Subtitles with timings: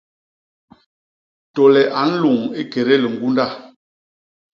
[1.53, 3.45] Tôle a nluñ ikédé liñgunda.